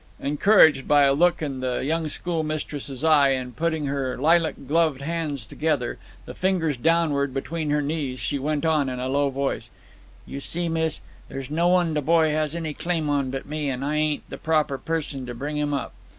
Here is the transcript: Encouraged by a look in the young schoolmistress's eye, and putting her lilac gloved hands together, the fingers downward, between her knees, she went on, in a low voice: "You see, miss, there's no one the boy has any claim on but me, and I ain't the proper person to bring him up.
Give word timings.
Encouraged 0.19 0.87
by 0.87 1.03
a 1.03 1.13
look 1.13 1.43
in 1.43 1.59
the 1.59 1.85
young 1.85 2.07
schoolmistress's 2.07 3.03
eye, 3.03 3.29
and 3.29 3.55
putting 3.55 3.85
her 3.85 4.17
lilac 4.17 4.55
gloved 4.67 5.01
hands 5.01 5.45
together, 5.45 5.99
the 6.25 6.33
fingers 6.33 6.75
downward, 6.75 7.35
between 7.35 7.69
her 7.69 7.83
knees, 7.83 8.19
she 8.19 8.39
went 8.39 8.65
on, 8.65 8.89
in 8.89 8.99
a 8.99 9.07
low 9.07 9.29
voice: 9.29 9.69
"You 10.25 10.39
see, 10.39 10.67
miss, 10.69 11.01
there's 11.29 11.51
no 11.51 11.67
one 11.67 11.93
the 11.93 12.01
boy 12.01 12.31
has 12.31 12.55
any 12.55 12.73
claim 12.73 13.11
on 13.11 13.29
but 13.29 13.45
me, 13.45 13.69
and 13.69 13.85
I 13.85 13.95
ain't 13.97 14.27
the 14.27 14.39
proper 14.39 14.79
person 14.79 15.27
to 15.27 15.35
bring 15.35 15.57
him 15.57 15.71
up. 15.71 15.93